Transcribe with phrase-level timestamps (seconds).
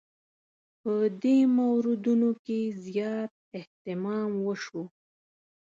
[0.81, 4.83] په دې موردونو کې زیات اهتمام وشو.